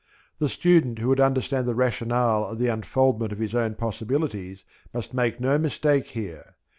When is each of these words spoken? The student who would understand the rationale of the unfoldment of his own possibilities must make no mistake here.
The 0.39 0.49
student 0.49 0.97
who 0.97 1.09
would 1.09 1.19
understand 1.19 1.67
the 1.67 1.75
rationale 1.75 2.43
of 2.47 2.57
the 2.57 2.69
unfoldment 2.69 3.31
of 3.31 3.37
his 3.37 3.53
own 3.53 3.75
possibilities 3.75 4.63
must 4.95 5.13
make 5.13 5.39
no 5.39 5.59
mistake 5.59 6.07
here. 6.07 6.55